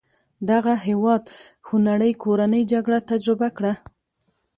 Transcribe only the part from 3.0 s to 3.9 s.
تجربه کړه.